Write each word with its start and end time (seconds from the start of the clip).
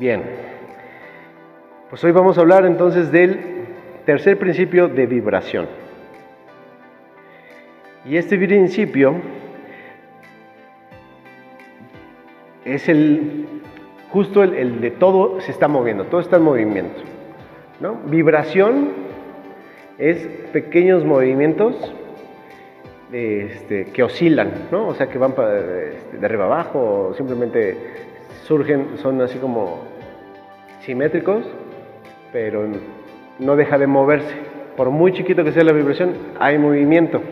Bien, 0.00 0.22
pues 1.90 2.02
hoy 2.04 2.10
vamos 2.10 2.38
a 2.38 2.40
hablar 2.40 2.64
entonces 2.64 3.12
del 3.12 3.38
tercer 4.06 4.38
principio 4.38 4.88
de 4.88 5.04
vibración. 5.04 5.66
Y 8.06 8.16
este 8.16 8.38
principio 8.38 9.16
es 12.64 12.88
el 12.88 13.44
justo 14.10 14.42
el, 14.42 14.80
de 14.80 14.90
todo 14.90 15.38
se 15.42 15.50
está 15.50 15.68
moviendo, 15.68 16.04
todo 16.04 16.22
está 16.22 16.36
en 16.36 16.44
movimiento. 16.44 17.02
¿no? 17.78 17.96
Vibración 18.06 18.92
es 19.98 20.26
pequeños 20.50 21.04
movimientos 21.04 21.76
este, 23.12 23.88
que 23.92 24.02
oscilan, 24.02 24.50
¿no? 24.72 24.88
o 24.88 24.94
sea 24.94 25.08
que 25.08 25.18
van 25.18 25.32
este, 25.32 26.16
de 26.16 26.24
arriba 26.24 26.46
abajo, 26.46 27.08
o 27.10 27.14
simplemente 27.14 28.08
surgen, 28.50 28.98
son 29.00 29.22
así 29.22 29.38
como 29.38 29.78
simétricos, 30.84 31.44
pero 32.32 32.66
no 33.38 33.54
deja 33.54 33.78
de 33.78 33.86
moverse. 33.86 34.34
Por 34.76 34.90
muy 34.90 35.12
chiquito 35.12 35.44
que 35.44 35.52
sea 35.52 35.62
la 35.62 35.70
vibración, 35.70 36.14
hay 36.40 36.58
movimiento. 36.58 37.22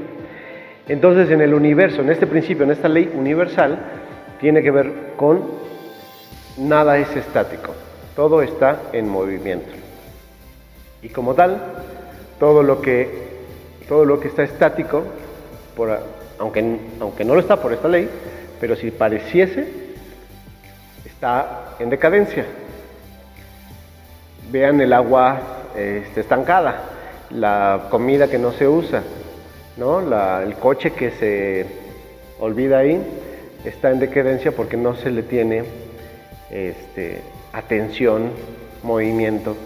Entonces 0.87 1.29
en 1.33 1.41
el 1.41 1.55
universo, 1.55 2.03
en 2.03 2.11
este 2.11 2.29
principio, 2.29 2.63
en 2.63 2.71
esta 2.71 2.89
ley 2.89 3.13
universal, 3.13 3.81
tiene 4.41 4.63
que 4.63 4.71
ver 4.71 4.93
con 5.17 5.43
nada 6.57 6.99
es 6.99 7.17
estático, 7.17 7.75
todo 8.15 8.41
está 8.41 8.83
en 8.93 9.09
movimiento. 9.09 9.73
Y 11.03 11.09
como 11.09 11.35
tal, 11.35 11.61
todo 12.39 12.63
lo 12.63 12.81
que, 12.81 13.09
todo 13.89 14.05
lo 14.05 14.21
que 14.21 14.29
está 14.29 14.45
estático, 14.45 15.03
por, 15.77 15.99
aunque, 16.39 16.79
aunque 17.01 17.25
no 17.25 17.35
lo 17.35 17.41
está 17.41 17.61
por 17.61 17.73
esta 17.73 17.89
ley, 17.89 18.09
pero 18.61 18.77
si 18.77 18.93
pareciese, 18.93 19.78
está 21.19 21.75
en 21.81 21.91
decadencia. 21.91 22.45
Vean 24.53 24.81
el 24.81 24.93
agua 24.93 25.41
este, 25.77 26.21
estancada, 26.21 26.85
la 27.31 27.87
comida 27.91 28.29
que 28.29 28.39
no 28.39 28.53
se 28.53 28.69
usa, 28.69 29.03
¿no? 29.77 29.99
el 30.41 30.55
coche 30.55 30.93
que 30.93 31.11
se 31.11 31.67
olvida 32.39 32.79
ahí 32.79 33.03
está 33.65 33.91
en 33.91 33.99
decadencia 33.99 34.53
porque 34.53 34.77
no 34.77 34.95
se 34.95 35.11
le 35.11 35.25
tiene 35.25 35.65
este, 36.53 37.21
atención, 37.53 38.31
movimiento, 38.85 39.57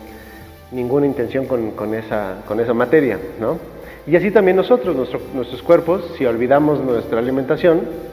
ninguna 0.71 1.05
intención 1.05 1.45
con, 1.45 1.95
esa, 1.95 2.37
con 2.49 2.61
esa 2.61 2.73
materia. 2.73 3.19
¿no? 3.39 3.59
Y 4.07 4.17
así 4.17 4.31
también 4.31 4.57
nosotros, 4.57 4.97
nuestros 5.35 5.63
cuerpos, 5.63 6.15
si 6.17 6.25
olvidamos 6.25 6.81
nuestra 6.81 7.19
alimentación, 7.19 8.12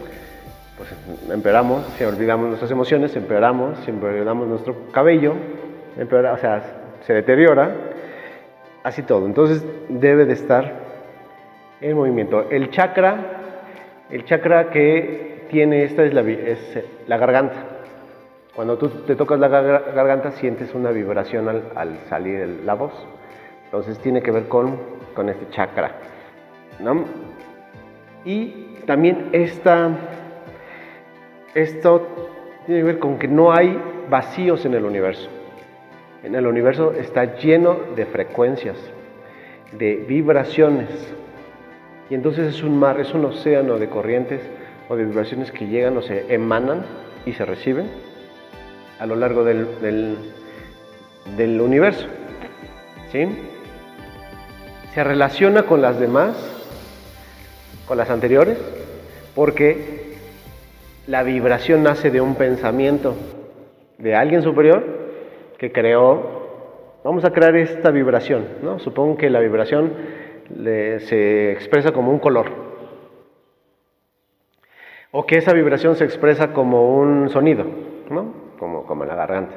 pues 0.79 0.95
empeoramos, 1.29 1.85
si 1.97 2.05
olvidamos 2.05 2.47
nuestras 2.47 2.71
emociones, 2.71 3.13
empeoramos, 3.13 3.77
si 3.79 3.91
empeoramos 3.91 4.47
nuestro 4.47 4.89
cabello, 4.93 5.33
empeora, 5.97 6.31
o 6.31 6.37
sea, 6.37 6.63
se 7.01 7.11
deteriora, 7.11 7.75
así 8.81 9.03
todo. 9.03 9.25
Entonces 9.25 9.65
debe 9.89 10.25
de 10.25 10.33
estar 10.33 10.71
en 11.81 11.97
movimiento. 11.97 12.49
El 12.49 12.69
chakra, 12.71 13.17
el 14.09 14.23
chakra 14.23 14.69
que 14.69 15.47
tiene 15.49 15.83
esta 15.83 16.05
es 16.05 16.13
la, 16.13 16.21
es 16.21 16.79
la 17.07 17.17
garganta. 17.17 17.57
Cuando 18.55 18.77
tú 18.77 18.87
te 19.05 19.17
tocas 19.17 19.37
la 19.37 19.49
garganta 19.49 20.31
sientes 20.31 20.73
una 20.73 20.91
vibración 20.91 21.49
al, 21.75 21.97
salir 22.07 22.61
la 22.63 22.75
voz. 22.75 22.93
Entonces 23.65 23.99
tiene 23.99 24.21
que 24.21 24.31
ver 24.31 24.47
con, 24.47 24.79
con 25.13 25.27
este 25.27 25.49
chakra. 25.49 25.91
¿no? 26.79 27.03
Y 28.23 28.77
también 28.85 29.27
esta 29.33 29.89
esto 31.53 32.07
tiene 32.65 32.81
que 32.81 32.85
ver 32.85 32.99
con 32.99 33.17
que 33.17 33.27
no 33.27 33.51
hay 33.51 33.79
vacíos 34.09 34.65
en 34.65 34.73
el 34.73 34.85
universo. 34.85 35.29
En 36.23 36.35
el 36.35 36.45
universo 36.45 36.93
está 36.93 37.37
lleno 37.37 37.77
de 37.95 38.05
frecuencias, 38.05 38.77
de 39.71 39.95
vibraciones. 39.95 40.89
Y 42.09 42.15
entonces 42.15 42.55
es 42.55 42.63
un 42.63 42.77
mar, 42.77 42.99
es 42.99 43.13
un 43.13 43.25
océano 43.25 43.77
de 43.77 43.87
corrientes 43.87 44.41
o 44.89 44.95
de 44.95 45.05
vibraciones 45.05 45.51
que 45.51 45.67
llegan 45.67 45.95
o 45.97 46.01
se 46.01 46.33
emanan 46.33 46.83
y 47.25 47.33
se 47.33 47.45
reciben 47.45 47.89
a 48.99 49.05
lo 49.05 49.15
largo 49.15 49.43
del, 49.43 49.67
del, 51.37 51.61
universo. 51.61 52.07
¿Sí? 53.11 53.27
Se 54.93 55.03
relaciona 55.03 55.63
con 55.63 55.81
las 55.81 55.99
demás, 55.99 56.35
con 57.87 57.97
las 57.97 58.09
anteriores, 58.09 58.57
porque 59.35 59.98
la 61.09 61.23
vibración 61.23 61.81
nace 61.81 62.11
de 62.11 62.21
un 62.21 62.35
pensamiento 62.35 63.15
de 63.97 64.15
alguien 64.15 64.43
superior 64.43 64.83
que 65.57 65.71
creó, 65.71 67.01
vamos 67.03 67.25
a 67.25 67.31
crear 67.31 67.55
esta 67.55 67.89
vibración, 67.89 68.45
¿no? 68.61 68.77
Supongo 68.77 69.17
que 69.17 69.31
la 69.31 69.39
vibración 69.39 69.91
se 70.55 71.51
expresa 71.51 71.91
como 71.91 72.11
un 72.11 72.19
color, 72.19 72.51
o 75.09 75.25
que 75.25 75.37
esa 75.37 75.51
vibración 75.51 75.95
se 75.95 76.05
expresa 76.05 76.53
como 76.53 76.95
un 76.99 77.29
sonido, 77.29 77.65
¿no? 78.11 78.31
Como, 78.59 78.85
como 78.85 79.01
en 79.01 79.09
la 79.09 79.15
garganta. 79.15 79.55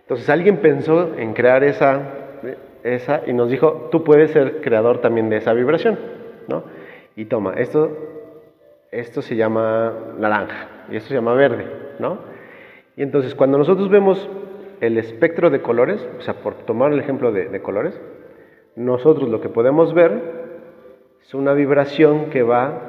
Entonces 0.00 0.30
alguien 0.30 0.56
pensó 0.56 1.14
en 1.18 1.34
crear 1.34 1.64
esa, 1.64 2.00
esa 2.82 3.20
y 3.26 3.34
nos 3.34 3.50
dijo, 3.50 3.88
tú 3.90 4.04
puedes 4.04 4.30
ser 4.30 4.62
creador 4.62 5.02
también 5.02 5.28
de 5.28 5.36
esa 5.36 5.52
vibración, 5.52 5.98
¿no? 6.48 6.64
Y 7.14 7.26
toma, 7.26 7.52
esto, 7.58 8.17
esto 8.90 9.22
se 9.22 9.36
llama 9.36 9.92
naranja 10.18 10.68
y 10.90 10.96
esto 10.96 11.08
se 11.08 11.14
llama 11.14 11.34
verde, 11.34 11.66
¿no? 11.98 12.18
Y 12.96 13.02
entonces 13.02 13.34
cuando 13.34 13.58
nosotros 13.58 13.88
vemos 13.88 14.28
el 14.80 14.98
espectro 14.98 15.50
de 15.50 15.60
colores, 15.60 16.06
o 16.18 16.20
sea, 16.22 16.34
por 16.34 16.54
tomar 16.54 16.92
el 16.92 17.00
ejemplo 17.00 17.32
de, 17.32 17.60
colores, 17.62 18.00
nosotros 18.76 19.28
lo 19.28 19.40
que 19.40 19.48
podemos 19.48 19.94
ver 19.94 20.20
es 21.20 21.34
una 21.34 21.52
vibración 21.52 22.30
que 22.30 22.42
va 22.42 22.82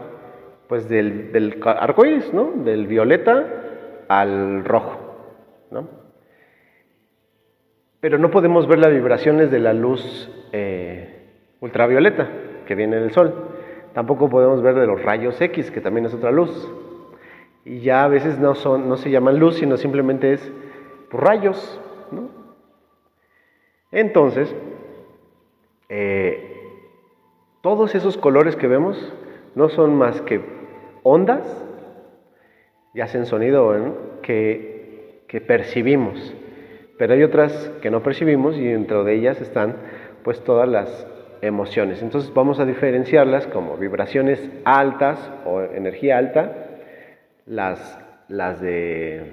pues 0.67 0.87
del, 0.87 1.31
del 1.31 1.61
arco 1.63 2.05
iris, 2.05 2.31
¿no? 2.33 2.51
Del 2.63 2.87
violeta 2.87 3.45
al 4.07 4.63
rojo, 4.65 4.97
¿no? 5.71 5.87
Pero 7.99 8.17
no 8.17 8.31
podemos 8.31 8.67
ver 8.67 8.79
las 8.79 8.91
vibraciones 8.91 9.51
de 9.51 9.59
la 9.59 9.73
luz 9.73 10.31
eh, 10.53 11.19
ultravioleta 11.59 12.29
que 12.65 12.75
viene 12.75 12.97
del 12.97 13.11
sol. 13.11 13.48
Tampoco 13.93 14.29
podemos 14.29 14.61
ver 14.61 14.75
de 14.75 14.87
los 14.87 15.01
rayos 15.01 15.39
X, 15.39 15.71
que 15.71 15.81
también 15.81 16.05
es 16.05 16.13
otra 16.13 16.31
luz 16.31 16.69
y 17.65 17.81
ya 17.81 18.03
a 18.03 18.07
veces 18.07 18.39
no, 18.39 18.55
son, 18.55 18.89
no 18.89 18.97
se 18.97 19.11
llaman 19.11 19.37
luz, 19.39 19.57
sino 19.57 19.77
simplemente 19.77 20.33
es 20.33 20.51
rayos. 21.11 21.79
Entonces, 23.91 24.55
eh, 25.89 26.61
todos 27.61 27.95
esos 27.95 28.17
colores 28.17 28.55
que 28.55 28.67
vemos 28.67 29.13
no 29.55 29.69
son 29.69 29.95
más 29.95 30.21
que 30.21 30.41
ondas, 31.03 31.43
ya 32.93 33.05
hacen 33.05 33.25
sonido, 33.25 33.73
que, 34.21 35.23
que 35.27 35.41
percibimos, 35.41 36.33
pero 36.97 37.13
hay 37.13 37.23
otras 37.23 37.71
que 37.81 37.91
no 37.91 38.01
percibimos 38.01 38.57
y 38.57 38.65
dentro 38.65 39.03
de 39.03 39.15
ellas 39.15 39.41
están 39.41 39.75
pues 40.23 40.43
todas 40.43 40.67
las 40.67 41.07
emociones. 41.41 42.01
Entonces 42.01 42.33
vamos 42.33 42.59
a 42.59 42.65
diferenciarlas 42.65 43.47
como 43.47 43.77
vibraciones 43.77 44.49
altas 44.65 45.31
o 45.45 45.61
energía 45.61 46.17
alta, 46.17 46.51
las, 47.45 47.99
las, 48.27 48.61
de, 48.61 49.23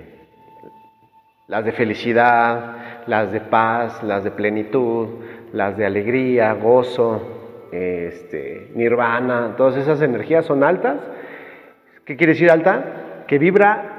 las 1.49 1.65
de 1.65 1.73
felicidad, 1.73 2.77
las 3.07 3.33
de 3.33 3.41
paz, 3.41 4.03
las 4.03 4.25
de 4.25 4.31
plenitud, 4.31 5.09
las 5.53 5.77
de 5.77 5.87
alegría, 5.87 6.53
gozo, 6.55 7.69
este, 7.73 8.71
nirvana, 8.75 9.55
todas 9.57 9.77
esas 9.77 10.01
energías 10.01 10.47
son 10.47 10.65
altas. 10.65 10.97
¿Qué 12.05 12.17
quiere 12.17 12.35
decir 12.35 12.51
alta? 12.51 13.25
Que 13.27 13.39
vibra 13.39 13.97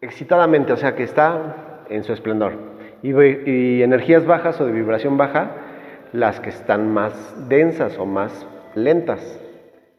excitadamente, 0.00 0.72
o 0.72 0.76
sea, 0.76 0.94
que 0.94 1.04
está 1.04 1.84
en 1.88 2.04
su 2.04 2.12
esplendor. 2.12 2.52
Y, 3.02 3.10
y 3.10 3.82
energías 3.82 4.26
bajas 4.26 4.60
o 4.60 4.66
de 4.66 4.72
vibración 4.72 5.16
baja, 5.16 5.50
las 6.12 6.40
que 6.40 6.50
están 6.50 6.92
más 6.92 7.48
densas 7.48 7.98
o 7.98 8.06
más 8.06 8.46
lentas, 8.74 9.40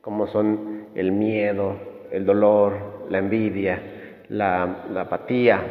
como 0.01 0.27
son 0.27 0.88
el 0.95 1.12
miedo, 1.12 1.75
el 2.12 2.25
dolor, 2.25 3.06
la 3.10 3.18
envidia, 3.18 3.81
la, 4.30 4.63
apatía, 4.95 5.62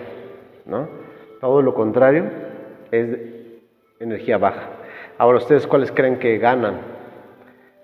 ¿no? 0.67 0.89
Todo 1.41 1.63
lo 1.63 1.75
contrario 1.75 2.25
es 2.91 3.19
energía 4.01 4.39
baja. 4.39 4.69
Ahora, 5.19 5.39
¿ustedes 5.39 5.67
cuáles 5.67 5.93
creen 5.93 6.19
que 6.19 6.39
ganan? 6.39 6.81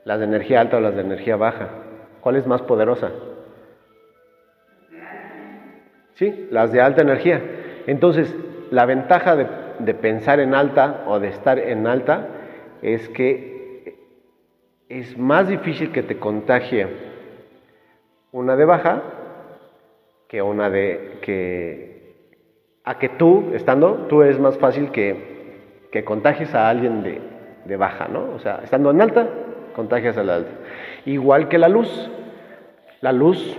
¿Las 0.04 0.18
de 0.18 0.24
energía 0.24 0.60
alta 0.60 0.78
o 0.78 0.80
las 0.80 0.94
de 0.94 1.02
energía 1.02 1.36
baja? 1.36 1.68
¿Cuál 2.20 2.36
es 2.36 2.46
más 2.46 2.62
poderosa? 2.62 3.10
Sí, 6.14 6.48
las 6.50 6.72
de 6.72 6.80
alta 6.80 7.02
energía. 7.02 7.40
Entonces, 7.86 8.34
la 8.70 8.86
ventaja 8.86 9.36
de, 9.36 9.46
de 9.78 9.94
pensar 9.94 10.40
en 10.40 10.54
alta 10.54 11.04
o 11.06 11.20
de 11.20 11.28
estar 11.28 11.58
en 11.58 11.86
alta 11.86 12.26
es 12.82 13.08
que 13.10 13.96
es 14.88 15.16
más 15.18 15.48
difícil 15.48 15.92
que 15.92 16.02
te 16.02 16.18
contagie 16.18 16.86
una 18.32 18.56
de 18.56 18.64
baja 18.64 19.02
que 20.28 20.42
una 20.42 20.70
de 20.70 21.18
que 21.22 21.98
a 22.84 22.98
que 22.98 23.10
tú, 23.10 23.50
estando, 23.54 24.06
tú 24.08 24.22
es 24.22 24.38
más 24.38 24.56
fácil 24.56 24.90
que, 24.90 25.88
que 25.92 26.04
contagies 26.04 26.54
a 26.54 26.70
alguien 26.70 27.02
de, 27.02 27.20
de 27.66 27.76
baja, 27.76 28.08
¿no? 28.08 28.32
O 28.34 28.38
sea, 28.38 28.60
estando 28.64 28.90
en 28.90 29.02
alta, 29.02 29.28
contagias 29.76 30.16
a 30.16 30.22
la 30.22 30.36
alta. 30.36 30.52
Igual 31.04 31.48
que 31.48 31.58
la 31.58 31.68
luz. 31.68 32.10
La 33.02 33.12
luz, 33.12 33.56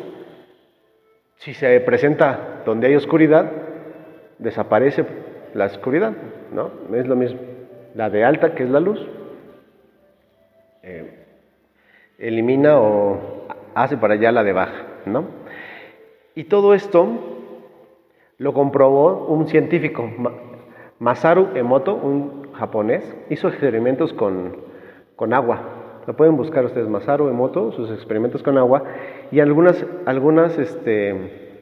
si 1.35 1.53
se 1.53 1.79
presenta 1.81 2.63
donde 2.65 2.87
hay 2.87 2.95
oscuridad, 2.95 3.51
desaparece 4.39 5.05
la 5.53 5.65
oscuridad, 5.65 6.13
¿no? 6.51 6.71
Es 6.95 7.07
lo 7.07 7.15
mismo. 7.15 7.39
La 7.95 8.09
de 8.09 8.23
alta, 8.23 8.53
que 8.53 8.63
es 8.63 8.69
la 8.69 8.79
luz, 8.79 8.99
eh, 10.83 11.25
elimina 12.17 12.79
o 12.79 13.47
hace 13.75 13.97
para 13.97 14.13
allá 14.15 14.31
la 14.31 14.43
de 14.43 14.53
baja, 14.53 14.85
¿no? 15.05 15.25
Y 16.35 16.45
todo 16.45 16.73
esto 16.73 17.07
lo 18.37 18.53
comprobó 18.53 19.25
un 19.27 19.47
científico, 19.47 20.09
Masaru 20.99 21.49
Emoto, 21.55 21.95
un 21.95 22.53
japonés, 22.53 23.15
hizo 23.29 23.47
experimentos 23.47 24.13
con, 24.13 24.57
con 25.15 25.33
agua. 25.33 25.61
Lo 26.07 26.15
pueden 26.15 26.37
buscar 26.37 26.65
ustedes, 26.65 26.87
Masaru 26.87 27.29
Emoto, 27.29 27.71
sus 27.71 27.91
experimentos 27.91 28.43
con 28.43 28.57
agua, 28.57 28.83
y 29.31 29.39
algunas, 29.39 29.85
algunas 30.05 30.57
este, 30.57 31.59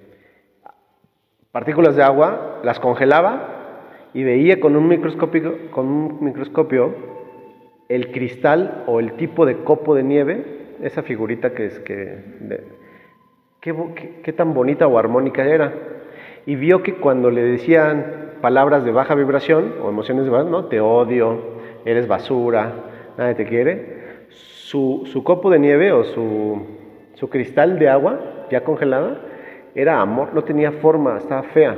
partículas 1.51 1.95
de 1.95 2.03
agua 2.03 2.59
las 2.63 2.79
congelaba 2.79 3.56
y 4.17 4.23
veía 4.23 4.59
con 4.59 4.75
un 4.75 4.87
microscopio, 4.87 5.69
con 5.69 5.85
un 5.85 6.17
microscopio 6.21 6.91
el 7.87 8.11
cristal 8.11 8.83
o 8.87 8.99
el 8.99 9.13
tipo 9.13 9.45
de 9.45 9.57
copo 9.57 9.93
de 9.93 10.01
nieve, 10.01 10.43
esa 10.81 11.03
figurita 11.03 11.53
que 11.53 11.65
es 11.67 11.79
que... 11.81 12.17
qué, 13.61 14.33
tan 14.33 14.55
bonita 14.55 14.87
o 14.87 14.97
armónica 14.97 15.45
era. 15.45 15.71
Y 16.47 16.55
vio 16.55 16.81
que 16.81 16.95
cuando 16.95 17.29
le 17.29 17.43
decían 17.43 18.31
palabras 18.41 18.83
de 18.83 18.91
baja 18.91 19.13
vibración 19.13 19.75
o 19.83 19.89
emociones 19.89 20.23
de 20.23 20.31
baja, 20.31 20.49
¿no? 20.49 20.65
Te 20.65 20.81
odio, 20.81 21.39
eres 21.85 22.07
basura, 22.07 22.73
nadie 23.19 23.35
te 23.35 23.45
quiere. 23.45 24.25
Su, 24.29 25.03
su 25.05 25.23
copo 25.23 25.51
de 25.51 25.59
nieve 25.59 25.91
o 25.91 26.03
su, 26.03 26.65
su 27.13 27.29
cristal 27.29 27.77
de 27.77 27.89
agua 27.89 28.47
ya 28.49 28.63
congelada 28.63 29.21
era 29.75 30.01
amor, 30.01 30.33
no 30.33 30.43
tenía 30.43 30.71
forma, 30.71 31.19
estaba 31.19 31.43
fea. 31.43 31.77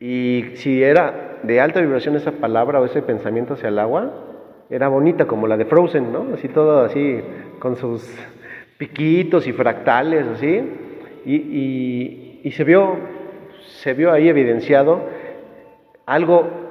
Y 0.00 0.52
si 0.56 0.82
era 0.82 1.38
de 1.42 1.60
alta 1.60 1.80
vibración 1.80 2.16
esa 2.16 2.32
palabra 2.32 2.80
o 2.80 2.84
ese 2.84 3.02
pensamiento 3.02 3.54
hacia 3.54 3.68
el 3.68 3.78
agua, 3.78 4.10
era 4.70 4.88
bonita 4.88 5.26
como 5.26 5.46
la 5.46 5.56
de 5.56 5.66
Frozen, 5.66 6.12
¿no? 6.12 6.26
Así 6.34 6.48
todo 6.48 6.80
así, 6.80 7.20
con 7.58 7.76
sus 7.76 8.02
piquitos 8.78 9.46
y 9.46 9.52
fractales, 9.52 10.26
así. 10.26 10.62
Y, 11.26 12.40
y, 12.42 12.50
se, 12.50 12.64
vio, 12.64 12.96
se 13.66 13.94
vio 13.94 14.12
ahí 14.12 14.28
evidenciado 14.28 15.00
algo 16.06 16.64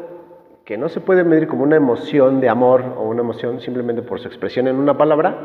que 0.66 0.78
no 0.78 0.90
se 0.90 1.02
puede 1.02 1.24
medir 1.24 1.48
como 1.48 1.64
una 1.64 1.75
emoción 1.75 2.40
de 2.40 2.50
amor 2.50 2.84
o 2.98 3.04
una 3.04 3.22
emoción 3.22 3.60
simplemente 3.60 4.02
por 4.02 4.20
su 4.20 4.28
expresión 4.28 4.68
en 4.68 4.75
una 4.75 4.96
palabra, 4.96 5.36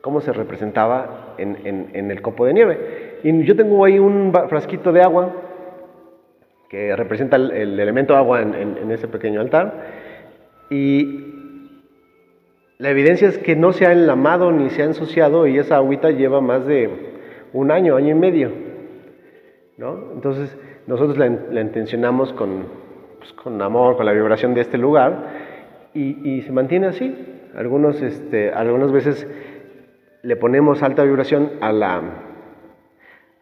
cómo 0.00 0.20
se 0.20 0.32
representaba 0.32 1.34
en, 1.38 1.90
en, 1.92 2.10
el 2.10 2.22
copo 2.22 2.46
de 2.46 2.54
nieve. 2.54 3.18
Y 3.24 3.44
yo 3.44 3.56
tengo 3.56 3.84
ahí 3.84 3.98
un 3.98 4.32
frasquito 4.48 4.92
de 4.92 5.02
agua 5.02 5.32
que 6.74 6.96
representa 6.96 7.36
el, 7.36 7.52
el 7.52 7.78
elemento 7.78 8.16
agua 8.16 8.42
en, 8.42 8.90
ese 8.90 9.06
pequeño 9.06 9.40
altar. 9.40 9.74
Y 10.70 11.32
la 12.78 12.90
evidencia 12.90 13.28
es 13.28 13.38
que 13.38 13.54
no 13.54 13.72
se 13.72 13.86
ha 13.86 13.92
enlamado 13.92 14.50
ni 14.50 14.70
se 14.70 14.82
ha 14.82 14.86
ensuciado 14.86 15.46
y 15.46 15.56
esa 15.56 15.76
agüita 15.76 16.10
lleva 16.10 16.40
más 16.40 16.66
de 16.66 16.90
un 17.52 17.70
año, 17.70 17.94
año 17.94 18.10
y 18.10 18.18
medio. 18.18 18.50
¿no? 19.76 20.14
Entonces 20.14 20.58
nosotros 20.88 21.16
la, 21.16 21.60
intencionamos 21.60 22.32
con, 22.32 22.64
pues, 23.18 23.32
con, 23.34 23.62
amor, 23.62 23.96
con 23.96 24.06
la 24.06 24.12
vibración 24.12 24.52
de 24.54 24.62
este 24.62 24.76
lugar 24.76 25.44
y, 25.94 26.42
se 26.42 26.50
mantiene 26.50 26.88
así. 26.88 27.14
Algunos, 27.54 28.02
este, 28.02 28.50
algunas 28.50 28.90
veces 28.90 29.28
le 30.22 30.34
ponemos 30.34 30.82
alta 30.82 31.04
vibración 31.04 31.52
a 31.60 31.70
la, 31.70 32.02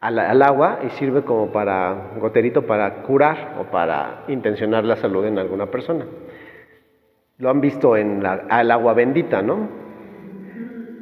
al 0.03 0.43
agua 0.43 0.81
y 0.85 0.91
sirve 0.91 1.23
como 1.23 1.53
para 1.53 2.11
goterito 2.19 2.67
para 2.67 3.03
curar 3.03 3.55
o 3.61 3.71
para 3.71 4.25
intencionar 4.27 4.85
la 4.85 4.97
salud 4.97 5.25
en 5.25 5.39
alguna 5.39 5.67
persona. 5.67 6.05
Lo 7.39 7.49
han 7.49 7.61
visto 7.61 7.97
en 7.97 8.21
la, 8.21 8.47
el 8.61 8.71
agua 8.73 8.95
bendita, 8.95 9.43
¿no? 9.43 9.69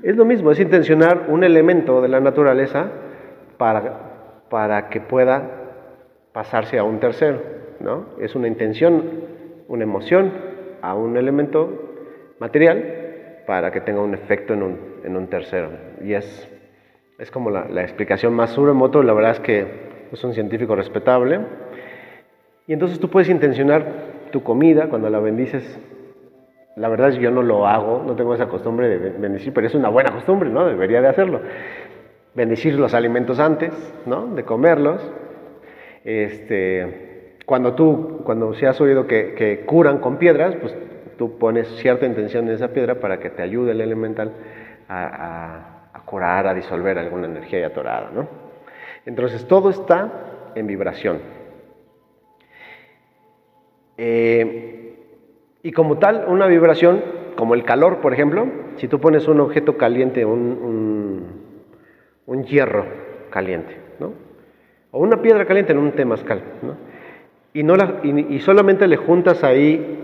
Es 0.03 0.17
lo 0.17 0.27
mismo, 0.27 0.51
es 0.51 0.61
intencionar 0.61 1.27
un 1.29 1.45
elemento 1.45 2.03
de 2.03 2.09
la 2.09 2.21
naturaleza 2.21 2.91
para, 3.57 4.45
para 4.51 4.91
que 4.91 5.01
pueda 5.01 5.51
pasarse 6.33 6.79
a 6.79 6.85
un 6.85 7.01
tercero, 7.01 7.41
¿no? 7.81 8.05
Es 8.21 8.35
una 8.35 8.49
intención, 8.49 9.03
una 9.69 9.85
emoción 9.85 10.31
a 10.83 10.95
un 10.95 11.17
elemento 11.17 12.35
material 12.39 13.45
para 13.47 13.71
que 13.71 13.81
tenga 13.81 14.03
un 14.03 14.13
efecto 14.13 14.53
en 14.53 14.63
un, 14.63 14.79
en 15.05 15.17
un 15.17 15.27
tercero. 15.29 15.71
Y 16.03 16.13
es, 16.13 16.60
es 17.21 17.31
como 17.31 17.51
la, 17.51 17.67
la 17.69 17.83
explicación 17.83 18.35
más 18.35 18.57
moto 18.59 19.03
la 19.03 19.13
verdad 19.13 19.33
es 19.33 19.41
que 19.41 19.67
es 20.11 20.25
un 20.25 20.35
científico 20.35 20.75
respetable. 20.75 21.41
Y 22.67 22.73
entonces 22.73 22.99
tú 22.99 23.11
puedes 23.11 23.29
intencionar 23.29 23.85
tu 24.33 24.43
comida 24.43 24.89
cuando 24.89 25.11
la 25.11 25.21
bendices 25.21 25.79
la 26.77 26.89
verdad 26.89 27.11
es 27.11 27.17
que 27.17 27.23
yo 27.23 27.31
no 27.31 27.43
lo 27.43 27.67
hago, 27.67 28.03
no 28.07 28.15
tengo 28.15 28.35
esa 28.35 28.47
costumbre 28.47 28.89
de 28.89 29.11
bendecir, 29.11 29.53
pero 29.53 29.67
es 29.67 29.75
una 29.75 29.89
buena 29.89 30.13
costumbre, 30.13 30.49
¿no? 30.49 30.65
Debería 30.65 31.03
de 31.03 31.09
hacerlo. 31.09 31.41
Bendecir 32.35 32.79
los 32.79 32.95
alimentos 32.95 33.39
antes, 33.39 33.73
¿no? 34.07 34.29
De 34.29 34.45
comerlos. 34.45 35.03
Este, 36.05 37.37
cuando 37.45 37.75
tú, 37.75 38.23
cuando 38.25 38.55
se 38.55 38.67
has 38.67 38.81
oído 38.81 39.07
que, 39.07 39.65
curan 39.67 39.99
con 39.99 40.17
piedras, 40.17 40.55
pues 40.57 40.75
tú 41.19 41.39
pones 41.39 41.69
cierta 41.81 42.07
intención 42.07 42.49
en 42.49 42.55
esa 42.55 42.69
piedra 42.69 42.95
para 42.95 43.19
que 43.19 43.31
te 43.31 43.43
ayude 43.43 43.73
el 43.73 43.81
elemental 43.81 44.33
a 44.89 45.80
curar, 46.11 46.47
a 46.49 46.55
disolver 46.55 46.99
alguna 46.99 47.27
energía 47.27 47.69
atorada, 47.69 48.11
¿no? 48.13 48.27
Entonces 49.07 49.47
todo 49.47 49.71
está 49.71 50.51
en 50.57 50.67
vibración. 50.67 51.21
Eh, 53.97 54.97
y 55.63 55.73
como 55.73 55.99
tal, 55.99 56.25
una 56.27 56.47
vibración, 56.47 57.03
como 57.37 57.55
el 57.55 57.65
calor, 57.65 57.99
por 58.01 58.13
ejemplo, 58.13 58.47
si 58.77 58.89
tú 58.89 59.01
pones 59.01 59.29
un 59.29 59.41
objeto 59.41 59.77
caliente, 59.77 60.25
un, 60.25 61.27
un, 62.27 62.45
hierro 62.45 62.87
caliente, 63.31 63.77
¿no? 63.99 64.13
o 64.91 65.01
una 65.01 65.21
piedra 65.21 65.45
caliente 65.45 65.73
en 65.73 65.79
un 65.79 65.93
temazcal, 65.93 66.43
¿no? 66.63 66.77
y, 67.53 67.63
no 67.63 67.77
la, 67.77 68.01
y, 68.03 68.39
solamente 68.41 68.87
le 68.89 68.97
juntas 68.97 69.45
ahí 69.45 69.99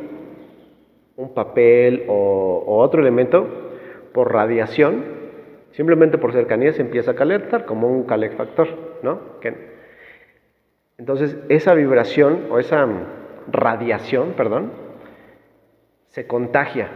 un 1.16 1.32
papel 1.32 2.04
o, 2.08 2.64
otro 2.66 3.00
elemento 3.00 3.46
por 4.12 4.32
radiación, 4.32 5.15
simplemente 5.76 6.16
por 6.16 6.32
cercanía 6.32 6.72
se 6.72 6.80
empieza 6.80 7.10
a 7.10 7.14
calentar 7.14 7.66
como 7.66 7.86
un 7.88 8.04
calefactor, 8.04 8.68
¿no? 9.02 9.20
Entonces, 10.96 11.36
esa 11.50 11.74
vibración 11.74 12.46
o 12.50 12.58
esa 12.58 12.88
radiación, 13.52 14.32
perdón, 14.32 14.72
se 16.08 16.26
contagia. 16.26 16.88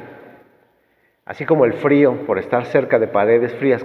Así 1.27 1.45
como 1.45 1.67
el 1.67 1.75
frío, 1.75 2.27
por 2.27 2.39
estar 2.39 2.65
cerca 2.65 2.99
de 2.99 3.07
paredes 3.07 3.55
frías, 3.57 3.85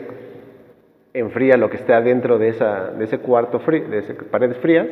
enfría 1.13 1.57
lo 1.57 1.69
que 1.69 1.75
está 1.75 1.99
dentro 1.99 2.37
de, 2.37 2.53
de 2.53 3.03
ese 3.03 3.19
cuarto 3.19 3.59
frío, 3.59 3.89
de 3.89 3.97
esas 3.97 4.15
paredes 4.31 4.57
frías, 4.59 4.87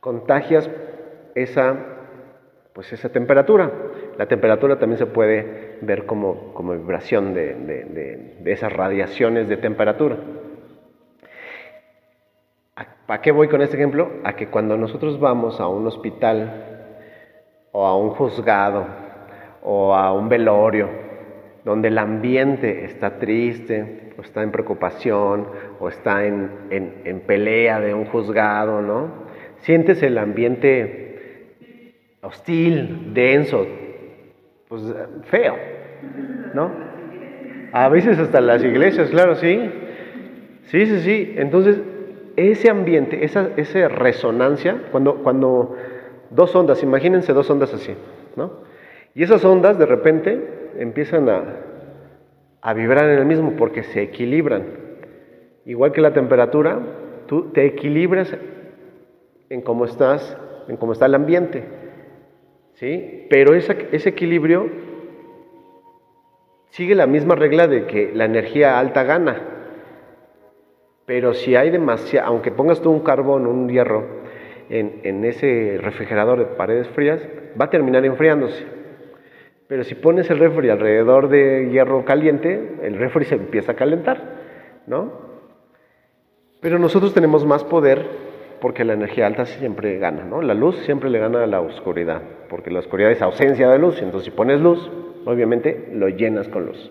contagias 0.00 0.70
esa, 1.34 1.76
pues 2.72 2.90
esa 2.94 3.10
temperatura. 3.10 3.70
La 4.18 4.26
temperatura 4.26 4.78
también 4.78 4.98
se 4.98 5.06
puede 5.06 5.78
ver 5.80 6.06
como, 6.06 6.54
como 6.54 6.72
vibración 6.72 7.34
de, 7.34 7.54
de, 7.54 8.36
de 8.40 8.52
esas 8.52 8.72
radiaciones 8.72 9.48
de 9.48 9.56
temperatura. 9.56 10.16
¿A 13.06 13.20
qué 13.20 13.32
voy 13.32 13.48
con 13.48 13.60
este 13.60 13.76
ejemplo? 13.76 14.10
A 14.24 14.34
que 14.34 14.48
cuando 14.48 14.78
nosotros 14.78 15.20
vamos 15.20 15.60
a 15.60 15.68
un 15.68 15.86
hospital 15.86 16.88
o 17.72 17.84
a 17.86 17.96
un 17.98 18.10
juzgado 18.10 18.86
o 19.62 19.94
a 19.94 20.12
un 20.12 20.28
velorio, 20.28 20.88
donde 21.64 21.88
el 21.88 21.98
ambiente 21.98 22.84
está 22.84 23.18
triste, 23.18 24.12
o 24.18 24.22
está 24.22 24.42
en 24.42 24.50
preocupación, 24.50 25.48
o 25.80 25.88
está 25.88 26.24
en, 26.24 26.50
en, 26.70 27.20
pelea 27.20 27.80
de 27.80 27.94
un 27.94 28.04
juzgado, 28.06 28.80
¿no? 28.80 29.24
Sientes 29.58 30.02
el 30.02 30.18
ambiente 30.18 31.54
hostil, 32.22 33.12
denso, 33.14 33.66
pues 34.82 34.94
feo, 35.24 35.56
¿no? 36.54 36.70
A 37.72 37.88
veces 37.88 38.18
hasta 38.18 38.40
las 38.40 38.62
iglesias, 38.62 39.10
claro, 39.10 39.34
sí. 39.36 39.70
Sí, 40.64 40.86
sí, 40.86 41.00
sí. 41.00 41.34
Entonces, 41.36 41.80
ese 42.36 42.70
ambiente, 42.70 43.24
esa, 43.24 43.50
esa 43.56 43.88
resonancia, 43.88 44.82
cuando, 44.90 45.16
cuando 45.22 45.76
Dos 46.34 46.54
ondas, 46.56 46.82
imagínense 46.82 47.32
dos 47.32 47.48
ondas 47.48 47.72
así, 47.72 47.94
¿no? 48.34 48.64
Y 49.14 49.22
esas 49.22 49.44
ondas 49.44 49.78
de 49.78 49.86
repente 49.86 50.72
empiezan 50.78 51.28
a, 51.28 51.44
a 52.60 52.74
vibrar 52.74 53.08
en 53.08 53.18
el 53.18 53.24
mismo 53.24 53.52
porque 53.52 53.84
se 53.84 54.02
equilibran. 54.02 54.64
Igual 55.64 55.92
que 55.92 56.00
la 56.00 56.12
temperatura, 56.12 56.80
tú 57.26 57.52
te 57.52 57.66
equilibras 57.66 58.36
en 59.48 59.62
cómo 59.62 59.84
estás, 59.84 60.36
en 60.66 60.76
cómo 60.76 60.92
está 60.92 61.06
el 61.06 61.14
ambiente. 61.14 61.62
¿Sí? 62.74 63.26
Pero 63.30 63.54
ese 63.54 64.08
equilibrio 64.08 64.68
sigue 66.70 66.94
la 66.94 67.06
misma 67.06 67.36
regla 67.36 67.68
de 67.68 67.86
que 67.86 68.12
la 68.12 68.24
energía 68.24 68.78
alta 68.78 69.04
gana. 69.04 69.42
Pero 71.06 71.34
si 71.34 71.54
hay 71.54 71.70
demasiado, 71.70 72.26
aunque 72.28 72.50
pongas 72.50 72.80
tú 72.80 72.90
un 72.90 73.00
carbón, 73.00 73.46
un 73.46 73.68
hierro 73.68 74.04
en, 74.70 75.00
en 75.04 75.24
ese 75.24 75.78
refrigerador 75.80 76.38
de 76.40 76.46
paredes 76.46 76.88
frías, 76.88 77.20
va 77.60 77.66
a 77.66 77.70
terminar 77.70 78.04
enfriándose. 78.04 78.64
Pero 79.68 79.84
si 79.84 79.94
pones 79.94 80.28
el 80.30 80.38
refri 80.38 80.68
alrededor 80.68 81.28
de 81.28 81.68
hierro 81.70 82.04
caliente, 82.04 82.76
el 82.82 82.96
refri 82.96 83.24
se 83.24 83.36
empieza 83.36 83.72
a 83.72 83.76
calentar, 83.76 84.20
¿no? 84.86 85.12
Pero 86.60 86.78
nosotros 86.78 87.14
tenemos 87.14 87.46
más 87.46 87.62
poder 87.62 88.23
porque 88.64 88.82
la 88.82 88.94
energía 88.94 89.26
alta 89.26 89.44
siempre 89.44 89.98
gana, 89.98 90.24
¿no? 90.24 90.40
La 90.40 90.54
luz 90.54 90.78
siempre 90.86 91.10
le 91.10 91.18
gana 91.18 91.44
a 91.44 91.46
la 91.46 91.60
oscuridad, 91.60 92.22
porque 92.48 92.70
la 92.70 92.78
oscuridad 92.78 93.10
es 93.10 93.20
ausencia 93.20 93.68
de 93.68 93.78
luz, 93.78 94.00
entonces 94.00 94.24
si 94.24 94.30
pones 94.30 94.58
luz, 94.58 94.90
obviamente 95.26 95.90
lo 95.92 96.08
llenas 96.08 96.48
con 96.48 96.64
luz. 96.64 96.90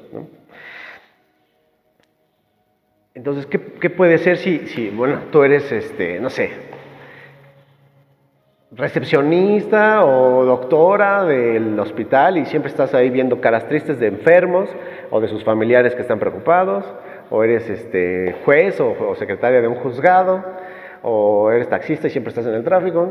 Entonces, 3.15 3.47
¿qué, 3.47 3.59
¿qué, 3.59 3.89
puede 3.89 4.19
ser 4.19 4.37
si, 4.37 4.91
bueno, 4.95 5.21
tú 5.31 5.41
eres, 5.41 5.71
este, 5.71 6.19
no 6.19 6.29
sé, 6.29 6.51
recepcionista 8.75 10.05
o 10.05 10.45
doctora 10.45 11.23
del 11.23 11.79
hospital 11.79 12.37
y 12.37 12.45
siempre 12.45 12.69
estás 12.69 12.93
ahí 12.93 13.09
viendo 13.09 13.41
caras 13.41 13.67
tristes 13.67 13.99
de 13.99 14.09
enfermos 14.09 14.69
o 15.09 15.19
de 15.19 15.27
sus 15.27 15.43
familiares 15.43 15.95
que 15.95 16.03
están 16.03 16.19
preocupados, 16.19 16.85
o 17.31 17.43
eres 17.43 17.67
este, 17.67 18.35
juez 18.45 18.79
o, 18.79 19.15
secretaria 19.15 19.59
de 19.59 19.67
un 19.67 19.73
juzgado, 19.73 20.43
o 21.03 21.51
eres 21.51 21.69
taxista 21.69 22.07
y 22.07 22.09
siempre 22.09 22.29
estás 22.29 22.47
en 22.47 22.55
el 22.55 22.63
tráfico. 22.63 23.09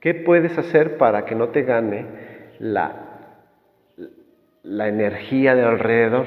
¿Qué 0.00 0.14
puedes 0.14 0.56
hacer 0.58 0.98
para 0.98 1.24
que 1.24 1.34
no 1.34 1.50
te 1.50 1.62
gane 1.62 2.06
la, 2.58 3.36
la 4.62 4.88
energía 4.88 5.54
de 5.54 5.62
alrededor? 5.64 6.26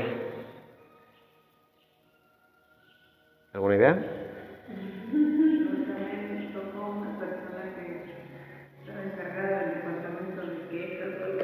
¿Alguna 3.53 3.75
idea? 3.75 3.99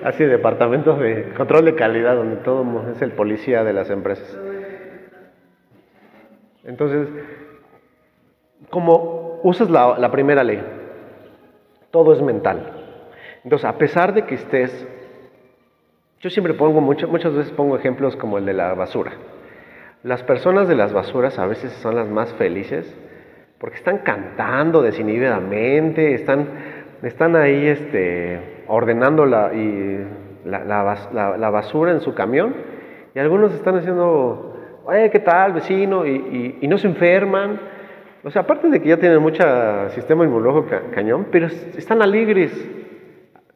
Así, 0.04 0.24
departamentos 0.24 1.00
de 1.00 1.34
control 1.36 1.66
de 1.66 1.74
calidad, 1.74 2.16
donde 2.16 2.36
todo 2.38 2.92
es 2.92 3.02
el 3.02 3.14
policía 3.14 3.64
de 3.64 3.74
las 3.74 3.90
empresas. 3.90 4.38
Entonces, 6.64 7.08
como 8.70 9.40
usas 9.44 9.70
la, 9.70 10.12
primera 10.12 10.44
ley, 10.44 10.62
todo 11.92 12.14
es 12.14 12.22
mental. 12.22 12.72
Entonces, 13.44 13.66
a 13.66 13.78
pesar 13.78 14.14
de 14.14 14.26
que 14.26 14.36
estés, 14.36 14.88
yo 16.20 16.30
siempre 16.30 16.54
pongo, 16.54 16.82
mucho, 16.82 17.08
muchas 17.08 17.34
veces 17.34 17.52
pongo 17.54 17.78
ejemplos 17.78 18.16
como 18.16 18.38
el 18.38 18.46
de 18.46 18.54
la 18.54 18.74
basura. 18.74 19.14
Las 20.04 20.24
personas 20.24 20.68
de 20.68 20.76
las 20.76 20.94
basuras 20.94 21.40
a 21.40 21.46
veces 21.46 21.72
son 21.74 21.96
las 21.96 22.08
más 22.08 22.34
felices 22.34 22.96
porque 23.60 23.78
están 23.78 24.00
cantando 24.00 24.82
desinhibidamente, 24.82 26.14
están, 26.14 26.48
están 27.02 27.36
ahí 27.36 27.68
este, 27.68 28.64
ordenando 28.68 29.26
la, 29.26 29.54
y 29.54 30.06
la, 30.46 31.50
basura 31.50 31.92
en 31.92 32.02
su 32.02 32.14
camión 32.14 32.54
y 33.14 33.20
algunos 33.20 33.54
están 33.54 33.78
haciendo, 33.78 34.58
oye, 34.86 35.10
¿qué 35.10 35.20
tal, 35.20 35.54
vecino? 35.54 36.06
Y, 36.06 36.68
no 36.68 36.78
se 36.78 36.88
enferman. 36.88 37.75
O 38.26 38.32
sea, 38.32 38.42
aparte 38.42 38.70
de 38.70 38.82
que 38.82 38.90
ya 38.90 38.98
tienen 38.98 39.22
mucho 39.22 39.44
sistema 39.92 40.26
inmunológico 40.26 40.76
cañón, 40.92 41.28
pero 41.32 41.46
están 41.46 42.02
alegres, 42.02 42.52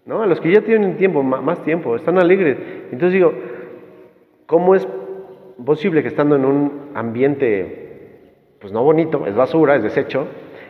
¿no? 0.05 0.21
A 0.21 0.27
los 0.27 0.39
que 0.39 0.51
ya 0.51 0.61
tienen 0.61 0.95
tiempo, 0.95 1.23
más 1.23 1.63
tiempo, 1.63 1.95
están 1.95 2.19
alegres. 2.19 2.55
Entonces 2.91 3.13
digo, 3.13 3.33
¿cómo 4.45 4.75
es 4.75 4.87
posible 5.65 6.03
que 6.03 6.09
estando 6.09 6.35
en 6.35 6.45
un 6.45 6.91
ambiente, 6.93 8.27
pues 8.61 8.71
no 8.71 8.83
bonito, 8.83 9.25
es 9.25 9.33
basura, 9.33 9.75
es 9.75 9.81
desecho, 9.81 10.27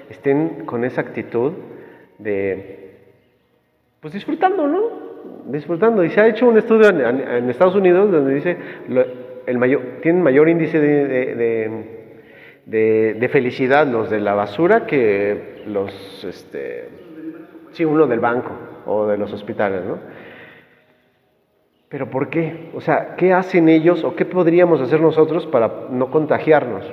estén 0.09 0.65
con 0.65 0.85
esa 0.85 1.01
actitud 1.01 1.51
de 2.19 2.79
pues 3.99 4.13
disfrutando, 4.13 4.65
¿no? 4.65 4.81
Disfrutando. 5.47 6.05
Y 6.05 6.09
se 6.11 6.21
ha 6.21 6.27
hecho 6.27 6.47
un 6.47 6.57
estudio 6.57 6.87
en, 6.87 7.49
Estados 7.49 7.75
Unidos 7.75 8.09
donde 8.09 8.33
dice, 8.33 8.55
el 9.45 9.57
mayor, 9.57 9.81
tienen 10.01 10.23
mayor 10.23 10.47
índice 10.47 10.79
de, 10.79 11.98
felicidad 13.31 13.87
los 13.87 14.09
de 14.09 14.19
la 14.19 14.33
basura 14.33 14.85
que 14.85 15.63
los, 15.65 16.23
este, 16.23 16.89
sí, 17.71 17.85
uno 17.85 18.07
del 18.07 18.19
banco 18.19 18.51
o 18.85 19.07
de 19.07 19.17
los 19.17 19.31
hospitales, 19.33 19.83
¿no? 19.85 19.97
Pero 21.89 22.09
¿por 22.09 22.29
qué? 22.29 22.69
O 22.75 22.81
sea, 22.81 23.15
¿qué 23.15 23.33
hacen 23.33 23.67
ellos 23.67 24.03
o 24.03 24.15
qué 24.15 24.25
podríamos 24.25 24.79
hacer 24.81 25.01
nosotros 25.01 25.47
para 25.47 25.87
no 25.89 26.11
contagiarnos? 26.11 26.85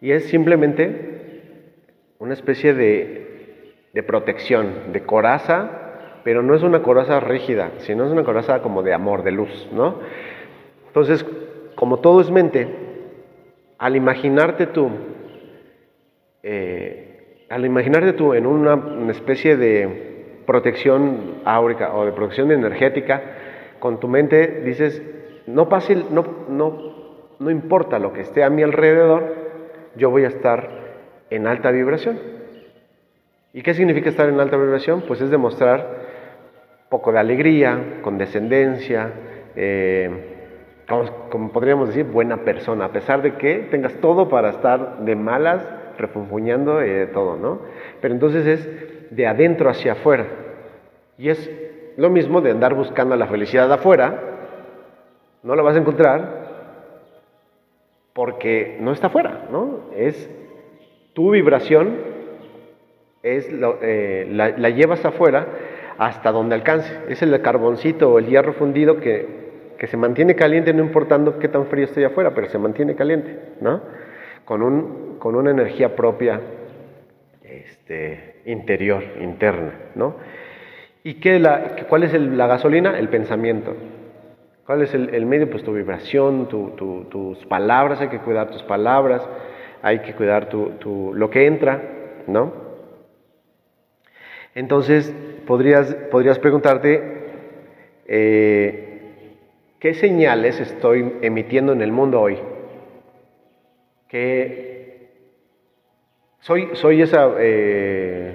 Y 0.00 0.12
es 0.12 0.28
simplemente 0.28 1.72
una 2.20 2.34
especie 2.34 2.74
de, 2.74 3.74
de 3.92 4.02
protección, 4.04 4.92
de 4.92 5.02
coraza 5.02 5.78
pero 6.28 6.42
no 6.42 6.54
es 6.54 6.62
una 6.62 6.82
coraza 6.82 7.20
rígida, 7.20 7.70
sino 7.78 8.04
es 8.04 8.12
una 8.12 8.22
coraza 8.22 8.60
como 8.60 8.82
de 8.82 8.92
amor, 8.92 9.22
de 9.22 9.30
luz, 9.30 9.66
¿no? 9.72 10.00
Entonces, 10.88 11.24
como 11.74 12.00
todo 12.00 12.20
es 12.20 12.30
mente, 12.30 12.68
al 13.78 13.96
imaginarte 13.96 14.66
tú, 14.66 14.90
eh, 16.42 17.46
al 17.48 17.64
imaginarte 17.64 18.12
tú 18.12 18.34
en 18.34 18.46
una, 18.46 19.10
especie 19.10 19.56
de 19.56 20.42
protección 20.46 21.40
áurica 21.44 21.94
o 21.94 22.04
de 22.04 22.12
protección 22.12 22.50
energética, 22.50 23.22
con 23.78 24.00
tu 24.00 24.08
mente 24.08 24.62
dices, 24.62 25.00
no 25.46 25.68
pase, 25.68 25.94
no, 26.10 26.46
no, 26.48 27.34
no 27.38 27.50
importa 27.50 27.98
lo 27.98 28.12
que 28.12 28.22
esté 28.22 28.42
a 28.42 28.50
mi 28.50 28.62
alrededor, 28.62 29.34
yo 29.96 30.10
voy 30.10 30.24
a 30.24 30.28
estar 30.28 30.68
en 31.30 31.46
alta 31.46 31.70
vibración. 31.70 32.18
¿Y 33.52 33.62
qué 33.62 33.74
significa 33.74 34.10
estar 34.10 34.28
en 34.28 34.40
alta 34.40 34.56
vibración? 34.56 35.02
Pues 35.06 35.20
es 35.20 35.30
demostrar 35.30 36.08
poco 36.88 37.12
de 37.12 37.18
alegría, 37.18 38.00
condescendencia, 38.02 39.12
eh, 39.54 40.37
como, 40.88 41.52
podríamos 41.52 41.88
decir, 41.88 42.06
buena 42.06 42.38
persona, 42.38 42.86
a 42.86 42.92
pesar 42.92 43.20
de 43.20 43.34
que 43.34 43.68
tengas 43.70 43.92
todo 44.00 44.30
para 44.30 44.50
estar 44.50 45.00
de 45.00 45.14
malas, 45.16 45.62
refunfuñando 45.98 46.80
eh, 46.80 47.06
todo, 47.08 47.36
¿no? 47.36 47.60
Pero 48.00 48.14
entonces 48.14 48.46
es 48.46 49.14
de 49.14 49.26
adentro 49.26 49.68
hacia 49.68 49.92
afuera. 49.92 50.26
Y 51.18 51.28
es 51.28 51.50
lo 51.98 52.08
mismo 52.08 52.40
de 52.40 52.52
andar 52.52 52.74
buscando 52.74 53.16
la 53.16 53.26
felicidad 53.26 53.68
de 53.68 53.74
afuera, 53.74 54.22
no 55.42 55.54
la 55.54 55.62
vas 55.62 55.76
a 55.76 55.80
encontrar 55.80 56.48
porque 58.14 58.78
no 58.80 58.92
está 58.92 59.08
afuera, 59.08 59.46
¿no? 59.50 59.90
Es 59.94 60.30
tu 61.12 61.32
vibración, 61.32 61.96
es 63.22 63.46
eh, 63.82 64.26
la, 64.30 64.50
la 64.56 64.70
llevas 64.70 65.04
afuera 65.04 65.46
hasta 65.98 66.32
donde 66.32 66.54
alcance. 66.54 66.98
Es 67.08 67.20
el 67.20 67.38
carboncito 67.42 68.10
o 68.10 68.18
el 68.18 68.26
hierro 68.26 68.54
fundido 68.54 69.00
que, 69.00 69.37
se 69.86 69.96
mantiene 69.96 70.34
caliente 70.34 70.72
no 70.72 70.82
importando 70.82 71.38
qué 71.38 71.48
tan 71.48 71.66
frío 71.66 71.84
esté 71.84 72.04
afuera, 72.04 72.34
pero 72.34 72.48
se 72.48 72.58
mantiene 72.58 72.94
caliente, 72.94 73.38
¿no? 73.60 73.80
Con, 74.44 74.62
un, 74.62 75.16
con 75.18 75.36
una 75.36 75.50
energía 75.50 75.94
propia 75.94 76.40
este, 77.42 78.40
interior, 78.46 79.02
interna, 79.20 79.72
¿no? 79.94 80.16
¿Y 81.04 81.14
qué 81.14 81.38
la, 81.38 81.76
cuál 81.88 82.02
es 82.02 82.12
la 82.12 82.46
gasolina? 82.46 82.98
El 82.98 83.08
pensamiento. 83.08 83.74
¿Cuál 84.66 84.82
es 84.82 84.92
el, 84.92 85.24
medio? 85.24 85.48
Pues 85.48 85.62
tu 85.62 85.72
vibración, 85.72 86.46
tus 86.46 87.46
palabras, 87.46 88.02
hay 88.02 88.08
que 88.08 88.18
cuidar 88.18 88.50
tus 88.50 88.62
palabras, 88.64 89.26
hay 89.80 90.00
que 90.00 90.12
cuidar 90.12 90.50
tu, 90.50 91.12
lo 91.14 91.30
que 91.30 91.46
entra, 91.46 91.80
¿no? 92.26 92.52
Entonces, 94.54 95.14
podrías, 95.46 95.94
podrías 96.10 96.38
preguntarte, 96.38 97.30
eh, 98.06 98.87
¿qué 99.78 99.94
señales 99.94 100.60
estoy 100.60 101.14
emitiendo 101.22 101.72
en 101.72 101.82
el 101.82 101.92
mundo 101.92 102.20
hoy? 102.20 102.38
¿Qué, 104.08 105.08
soy, 106.40 106.70
¿Soy 106.74 107.02
esa 107.02 107.30
eh, 107.38 108.34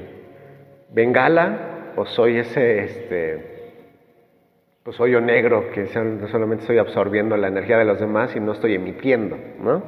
bengala 0.89 1.93
o 1.95 2.05
soy 2.05 2.37
ese, 2.37 2.83
este, 2.83 3.53
pues 4.83 4.99
hoyo 4.99 5.21
negro 5.21 5.71
que 5.71 5.87
solamente 5.87 6.63
estoy 6.63 6.77
absorbiendo 6.77 7.37
la 7.37 7.47
energía 7.47 7.77
de 7.77 7.85
los 7.85 7.99
demás 7.99 8.35
y 8.35 8.39
no 8.39 8.51
estoy 8.51 8.75
emitiendo, 8.75 9.37
¿no? 9.61 9.83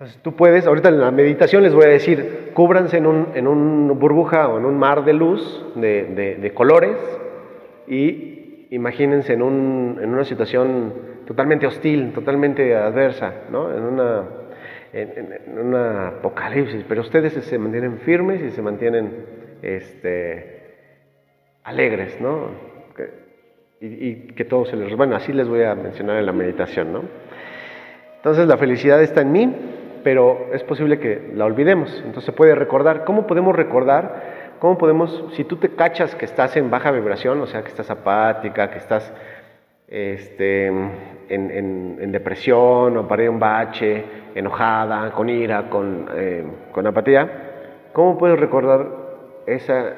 Entonces 0.00 0.22
tú 0.22 0.34
puedes, 0.34 0.66
ahorita 0.66 0.88
en 0.88 0.98
la 0.98 1.10
meditación 1.10 1.62
les 1.62 1.74
voy 1.74 1.84
a 1.84 1.88
decir, 1.88 2.52
cúbranse 2.54 2.96
en 2.96 3.06
un, 3.06 3.28
en 3.34 3.98
burbuja 3.98 4.48
o 4.48 4.58
en 4.58 4.64
un 4.64 4.78
mar 4.78 5.04
de 5.04 5.12
luz, 5.12 5.62
de, 5.74 6.38
de, 6.40 6.54
colores, 6.54 6.96
y 7.86 8.39
imagínense 8.70 9.32
en, 9.32 9.42
un, 9.42 9.98
en, 10.00 10.10
una 10.10 10.24
situación 10.24 10.92
totalmente 11.26 11.66
hostil, 11.66 12.12
totalmente 12.12 12.74
adversa, 12.74 13.32
¿no? 13.50 13.72
En 13.72 13.82
una, 13.82 14.24
apocalipsis, 16.08 16.84
pero 16.88 17.02
ustedes 17.02 17.32
se 17.32 17.58
mantienen 17.58 17.98
firmes 17.98 18.42
y 18.42 18.50
se 18.50 18.62
mantienen 18.62 19.24
este, 19.62 20.62
alegres, 21.64 22.20
¿no? 22.20 22.70
y, 23.80 23.86
y, 23.86 24.14
que 24.34 24.44
todo 24.44 24.66
se 24.66 24.76
les... 24.76 24.94
Bueno, 24.96 25.16
así 25.16 25.32
les 25.32 25.48
voy 25.48 25.62
a 25.62 25.74
mencionar 25.74 26.18
en 26.18 26.26
la 26.26 26.32
meditación, 26.32 26.92
¿no? 26.92 27.02
Entonces 28.16 28.46
la 28.46 28.58
felicidad 28.58 29.02
está 29.02 29.22
en 29.22 29.32
mí, 29.32 29.56
pero 30.04 30.48
es 30.52 30.62
posible 30.64 30.98
que 30.98 31.30
la 31.34 31.46
olvidemos. 31.46 31.90
Entonces 31.98 32.24
se 32.24 32.32
puede 32.32 32.54
recordar. 32.54 33.04
¿Cómo 33.04 33.26
podemos 33.26 33.56
recordar? 33.56 34.39
¿Cómo 34.60 34.76
podemos, 34.76 35.24
si 35.36 35.44
tú 35.44 35.56
te 35.56 35.70
cachas 35.70 36.14
que 36.14 36.26
estás 36.26 36.54
en 36.54 36.70
baja 36.70 36.90
vibración, 36.90 37.40
o 37.40 37.46
sea, 37.46 37.62
que 37.62 37.68
estás 37.68 37.90
apática, 37.90 38.70
que 38.70 38.76
estás 38.76 39.10
este, 39.88 40.66
en, 40.66 42.12
depresión 42.12 42.94
o 42.98 43.08
para 43.08 43.30
un 43.30 43.38
bache, 43.38 44.04
enojada, 44.34 45.12
con 45.12 45.30
ira, 45.30 45.70
con, 45.70 46.10
eh, 46.14 46.44
con 46.72 46.86
apatía, 46.86 47.88
¿cómo 47.94 48.18
puedes 48.18 48.38
recordar 48.38 48.86
esa, 49.46 49.94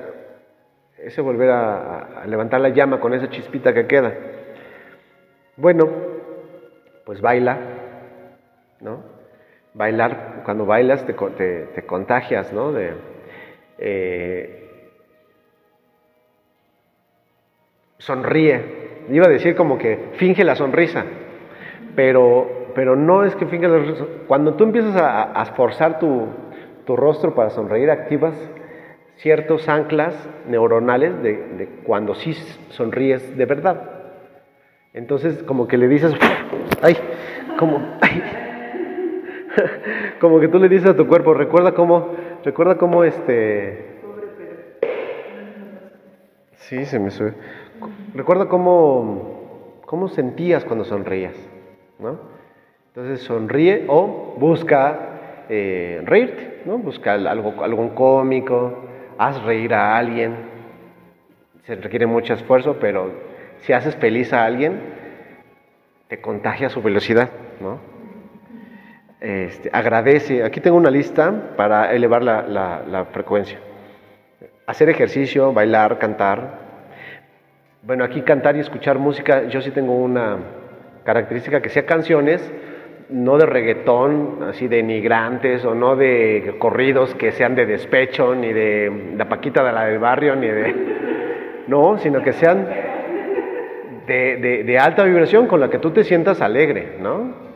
ese 0.96 1.20
volver 1.20 1.50
a, 1.50 2.22
levantar 2.28 2.60
la 2.60 2.68
llama 2.68 3.00
con 3.00 3.14
esa 3.14 3.28
chispita 3.30 3.74
que 3.74 3.88
queda? 3.88 4.12
Bueno, 5.56 5.88
pues 7.04 7.20
baila, 7.20 7.58
¿no? 8.80 9.02
Bailar, 9.74 10.42
cuando 10.44 10.66
bailas 10.66 11.04
te, 11.04 11.14
te, 11.14 11.84
contagias, 11.84 12.52
¿no? 12.52 12.70
Eh, 13.84 14.62
sonríe, 17.98 18.60
iba 19.10 19.26
a 19.26 19.28
decir 19.28 19.56
como 19.56 19.76
que 19.76 19.98
finge 20.14 20.44
la 20.44 20.54
sonrisa, 20.54 21.04
pero, 21.96 22.68
pero 22.76 22.94
no 22.94 23.24
es 23.24 23.34
que 23.34 23.46
finge 23.46 23.66
la 23.66 23.78
sonrisa. 23.78 24.04
Cuando 24.28 24.54
tú 24.54 24.64
empiezas 24.64 24.94
a, 24.94 25.38
a 25.38 25.42
esforzar 25.42 25.98
tu, 25.98 26.28
tu, 26.86 26.94
rostro 26.94 27.34
para 27.34 27.50
sonreír, 27.50 27.90
activas 27.90 28.34
ciertos 29.16 29.68
anclas 29.68 30.14
neuronales 30.46 31.20
de, 31.20 31.32
de, 31.32 31.68
cuando 31.84 32.14
sí 32.14 32.34
sonríes 32.68 33.36
de 33.36 33.46
verdad. 33.46 33.82
Entonces, 34.94 35.42
como 35.42 35.66
que 35.66 35.76
le 35.76 35.88
dices, 35.88 36.14
ay, 36.82 36.96
como, 37.58 37.80
ay, 38.00 38.22
como 40.20 40.38
que 40.38 40.46
tú 40.46 40.60
le 40.60 40.68
dices 40.68 40.90
a 40.90 40.96
tu 40.96 41.08
cuerpo, 41.08 41.34
recuerda 41.34 41.72
cómo, 41.72 42.14
recuerda 42.44 42.76
cómo 42.76 43.04
este... 43.04 43.92
Sí, 46.56 46.84
se 46.86 46.98
me 46.98 47.10
sube. 47.10 47.34
Recuerda 48.14 48.48
cómo, 48.48 49.80
cómo 49.84 50.08
sentías 50.08 50.64
cuando 50.64 50.84
sonreías, 50.84 51.34
¿no? 51.98 52.18
Entonces 52.88 53.22
sonríe 53.22 53.86
o 53.88 54.34
busca 54.38 55.44
eh, 55.48 56.02
reírte, 56.04 56.62
¿no? 56.64 56.78
Busca 56.78 57.14
algo, 57.14 57.62
algún 57.62 57.90
cómico, 57.90 58.84
haz 59.18 59.42
reír 59.42 59.74
a 59.74 59.96
alguien. 59.96 60.36
Se 61.64 61.74
requiere 61.74 62.06
mucho 62.06 62.34
esfuerzo, 62.34 62.76
pero 62.80 63.10
si 63.60 63.72
haces 63.72 63.96
feliz 63.96 64.32
a 64.32 64.44
alguien, 64.44 64.80
te 66.08 66.20
contagia 66.20 66.68
su 66.68 66.82
velocidad, 66.82 67.30
¿no? 67.60 67.91
Este, 69.22 69.70
agradece. 69.72 70.42
Aquí 70.42 70.58
tengo 70.60 70.76
una 70.76 70.90
lista 70.90 71.32
para 71.56 71.92
elevar 71.94 72.24
la, 72.24 73.06
frecuencia. 73.12 73.60
Hacer 74.66 74.88
ejercicio, 74.88 75.52
bailar, 75.52 76.00
cantar, 76.00 76.58
bueno, 77.82 78.02
aquí 78.02 78.22
cantar 78.22 78.56
y 78.56 78.60
escuchar 78.60 78.98
música, 78.98 79.44
yo 79.44 79.60
sí 79.60 79.70
tengo 79.70 79.94
una 79.94 80.38
característica 81.04 81.62
que 81.62 81.68
sea 81.68 81.86
canciones, 81.86 82.52
no 83.10 83.38
de 83.38 83.46
reggaetón, 83.46 84.38
así 84.48 84.66
de 84.66 84.80
inmigrantes, 84.80 85.64
o 85.64 85.72
no 85.72 85.94
de 85.94 86.56
corridos 86.58 87.14
que 87.14 87.30
sean 87.30 87.54
de 87.54 87.66
despecho, 87.66 88.34
ni 88.34 88.52
de 88.52 89.14
la 89.16 89.28
paquita 89.28 89.62
de 89.62 89.72
la 89.72 89.84
del 89.86 90.00
barrio, 90.00 90.34
ni 90.34 90.48
de... 90.48 90.74
No, 91.68 91.96
sino 91.98 92.22
que 92.22 92.32
sean 92.32 92.66
de, 94.08 94.64
de 94.66 94.78
alta 94.80 95.04
vibración 95.04 95.46
con 95.46 95.60
la 95.60 95.70
que 95.70 95.78
tú 95.78 95.92
te 95.92 96.02
sientas 96.02 96.40
alegre, 96.40 96.96
¿no? 97.00 97.51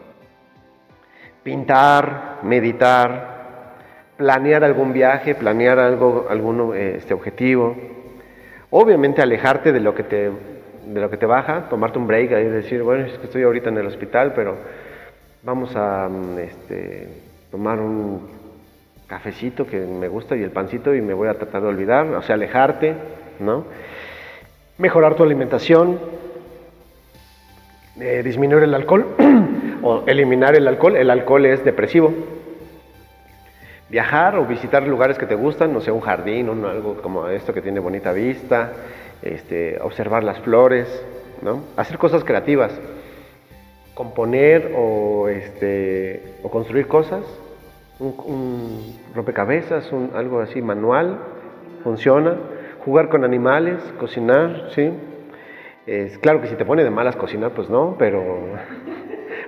Pintar, 1.46 2.40
meditar, 2.42 3.76
planear 4.16 4.64
algún 4.64 4.92
viaje, 4.92 5.36
planear 5.36 5.78
algo, 5.78 6.26
algún 6.28 6.74
este, 6.74 7.14
objetivo 7.14 7.76
Obviamente 8.70 9.22
alejarte 9.22 9.72
de 9.72 9.78
lo 9.78 9.94
que 9.94 10.02
te, 10.02 10.28
de 10.28 11.00
lo 11.00 11.08
que 11.08 11.16
te 11.16 11.26
baja, 11.26 11.68
tomarte 11.70 12.00
un 12.00 12.08
break 12.08 12.32
y 12.32 12.44
decir, 12.48 12.82
bueno, 12.82 13.06
es 13.06 13.16
que 13.16 13.26
estoy 13.26 13.44
ahorita 13.44 13.68
en 13.68 13.78
el 13.78 13.86
hospital, 13.86 14.32
pero 14.34 14.56
vamos 15.44 15.76
a 15.76 16.08
mm, 16.08 16.38
este, 16.40 17.08
tomar 17.52 17.78
un 17.78 18.28
cafecito 19.06 19.68
que 19.68 19.78
me 19.78 20.08
gusta 20.08 20.34
y 20.34 20.42
el 20.42 20.50
pancito 20.50 20.96
y 20.96 21.00
me 21.00 21.14
voy 21.14 21.28
a 21.28 21.34
tratar 21.34 21.62
de 21.62 21.68
olvidar, 21.68 22.06
o 22.06 22.22
sea, 22.22 22.34
alejarte, 22.34 22.96
¿no? 23.38 23.66
Mejorar 24.78 25.14
tu 25.14 25.22
alimentación, 25.22 26.00
eh, 28.00 28.22
disminuir 28.24 28.64
el 28.64 28.74
alcohol 28.74 29.14
eliminar 30.06 30.54
el 30.56 30.66
alcohol. 30.68 30.96
El 30.96 31.10
alcohol 31.10 31.46
es 31.46 31.64
depresivo, 31.64 32.12
viajar 33.88 34.36
o 34.36 34.46
visitar 34.46 34.86
lugares 34.86 35.18
que 35.18 35.26
te 35.26 35.34
gustan, 35.34 35.72
no 35.72 35.80
sé, 35.80 35.90
un 35.90 36.00
jardín, 36.00 36.48
o 36.48 36.68
algo 36.68 36.96
como 37.02 37.28
esto 37.28 37.52
que 37.54 37.62
tiene 37.62 37.80
bonita 37.80 38.12
vista, 38.12 38.72
este, 39.22 39.78
observar 39.80 40.24
las 40.24 40.40
flores, 40.40 40.86
¿no? 41.42 41.64
Hacer 41.76 41.98
cosas 41.98 42.24
creativas, 42.24 42.72
componer 43.94 44.72
o, 44.76 45.28
este, 45.28 46.34
o 46.42 46.50
construir 46.50 46.86
cosas, 46.86 47.24
un, 47.98 48.94
rompecabezas, 49.14 49.90
un, 49.92 50.10
algo 50.14 50.40
así 50.40 50.60
manual, 50.60 51.18
funciona, 51.82 52.36
jugar 52.84 53.08
con 53.08 53.24
animales, 53.24 53.80
cocinar, 53.98 54.70
¿sí? 54.74 54.90
Es, 55.86 56.18
claro 56.18 56.40
que 56.40 56.48
si 56.48 56.56
te 56.56 56.64
pone 56.64 56.82
de 56.82 56.90
malas 56.90 57.16
cocinar, 57.16 57.52
pues 57.52 57.70
no, 57.70 57.94
pero... 57.98 58.48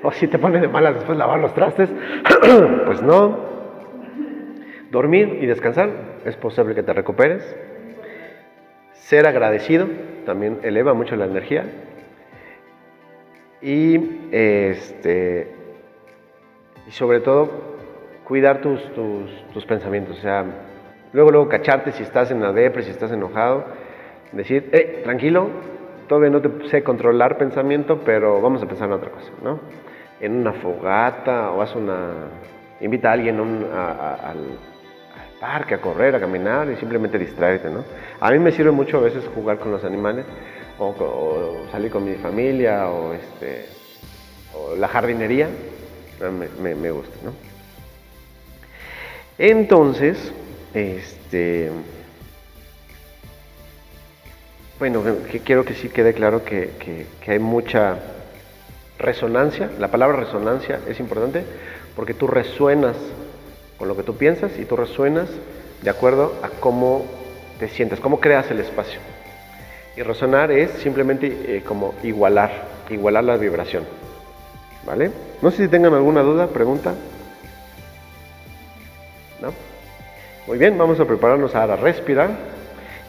o 0.03 0.13
si 0.13 0.29
te 0.29 0.39
pone 0.39 0.61
de 0.61 0.69
malas 0.69 0.95
después 0.95 1.19
lavar 1.19 1.41
los 1.41 1.55
trastes, 1.55 1.91
pues 2.87 3.03
no. 3.03 3.49
Dormir 4.91 5.39
y 5.43 5.47
descansar, 5.47 5.91
es 6.25 6.37
posible 6.37 6.75
que 6.75 6.83
te 6.83 6.93
recuperes. 6.93 7.57
Ser 8.93 9.27
agradecido 9.27 9.87
también 10.25 10.59
eleva 10.63 10.95
mucho 10.95 11.17
la 11.17 11.27
energía. 11.27 11.65
Y, 13.61 14.29
este, 14.31 15.49
y 16.87 16.91
sobre 16.91 17.21
todo, 17.21 17.51
cuidar 18.25 18.61
tus, 18.61 18.81
tus, 18.95 19.67
pensamientos. 19.67 20.19
O 20.19 20.21
sea, 20.21 20.45
luego, 21.13 21.31
luego 21.31 21.49
cacharte 21.49 21.93
si 21.93 22.03
estás 22.03 22.31
en 22.31 22.41
la 22.41 22.53
depre, 22.53 22.83
si 22.83 22.91
estás 22.91 23.11
enojado. 23.11 23.65
Decir, 24.33 24.69
eh, 24.73 25.01
tranquilo, 25.03 25.49
todavía 26.09 26.31
no 26.31 26.41
te 26.41 26.69
sé 26.69 26.83
controlar 26.83 27.39
pensamiento, 27.39 28.01
pero 28.05 28.41
vamos 28.41 28.63
a 28.63 28.67
pensar 28.67 28.89
en 28.89 28.95
otra 28.95 29.11
cosa, 29.11 29.31
¿no? 29.43 29.61
En 30.21 30.37
una 30.37 30.53
fogata 30.55 31.53
o 31.53 31.63
haz 31.63 31.75
una... 31.77 32.29
Invita 32.81 33.11
a 33.11 33.13
alguien 33.13 33.39
al 33.41 34.59
parque, 35.41 35.75
a 35.75 35.81
correr, 35.81 36.15
a 36.15 36.21
caminar 36.21 36.69
y 36.71 36.77
simplemente 36.77 37.19
distraerte, 37.19 37.71
¿no? 37.71 37.85
A 38.21 38.31
mí 38.31 38.39
me 38.39 38.53
sirve 38.53 38.71
mucho 38.71 38.99
a 38.99 39.01
veces 39.01 39.25
jugar 39.35 39.59
con 39.59 39.71
los 39.71 39.85
animales 39.85 40.25
o, 40.79 41.67
salir 41.71 41.91
con 41.91 42.05
mi 42.05 42.15
familia 42.15 42.89
o, 42.89 43.13
este, 43.13 43.67
o 44.55 44.77
la 44.77 44.89
jardinería, 44.89 45.49
me, 46.61 46.75
me, 46.75 46.91
gusta, 46.91 47.17
¿no? 47.25 47.33
Entonces, 49.39 50.33
este, 50.75 51.71
bueno, 54.79 55.03
quiero 55.45 55.65
que 55.65 55.75
sí 55.75 55.89
quede 55.89 56.15
claro 56.15 56.45
que, 56.45 56.71
que, 56.79 57.07
que 57.21 57.33
hay 57.33 57.39
mucha 57.39 57.99
resonancia, 58.99 59.71
la 59.79 59.89
palabra 59.89 60.19
resonancia 60.19 60.81
es 60.89 61.01
importante 61.01 61.45
porque 61.97 62.15
tú 62.15 62.27
resuenas 62.27 62.97
con 63.77 63.89
lo 63.89 63.97
que 63.97 64.03
tú 64.03 64.17
piensas 64.17 64.53
y 64.59 64.65
tú 64.65 64.77
resuenas 64.77 65.29
de 65.83 65.91
acuerdo 65.91 66.35
a 66.43 66.49
cómo 66.49 67.05
te 67.59 67.69
sientes, 67.69 68.01
cómo 68.01 68.21
creas 68.21 68.51
el 68.51 68.61
espacio. 68.61 69.01
Y 69.97 70.03
resonar 70.03 70.53
es 70.53 70.71
simplemente 70.83 71.57
eh, 71.57 71.63
como 71.65 71.95
igualar, 72.03 72.69
igualar 72.91 73.25
la 73.25 73.37
vibración. 73.37 73.85
¿Vale? 74.87 75.11
No 75.43 75.51
sé 75.51 75.65
si 75.65 75.69
tengan 75.69 75.95
alguna 75.95 76.23
duda, 76.23 76.49
pregunta. 76.49 76.95
¿No? 79.41 79.53
Muy 80.47 80.59
bien, 80.59 80.79
vamos 80.79 80.99
a 81.01 81.05
prepararnos 81.05 81.55
ahora 81.55 81.75
a 81.75 81.77
respirar 81.77 82.31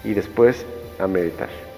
y 0.03 0.13
después 0.13 0.65
a 0.99 1.07
meditar. 1.07 1.68